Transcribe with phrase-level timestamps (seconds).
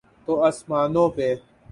[0.25, 1.27] تو آسمانوں پہ۔